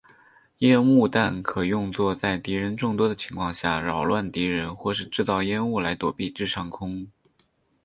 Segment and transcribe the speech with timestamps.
[0.57, 7.05] 烟雾弹可用作在敌人众多的情况下扰乱敌人或是制造烟雾来躲避至上空。